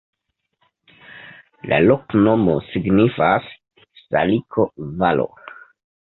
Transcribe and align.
La 1.73 1.77
loknomo 1.83 2.55
signifas: 2.69 3.51
saliko-valo. 4.05 5.27